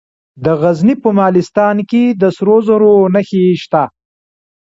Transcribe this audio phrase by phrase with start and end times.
[0.43, 3.83] د غزني په مالستان کې د سرو زرو نښې شته.